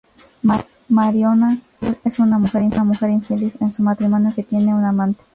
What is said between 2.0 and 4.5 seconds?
es una mujer infeliz en su matrimonio que